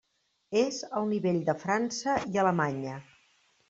[0.61, 3.01] És el nivell de França i Alemanya.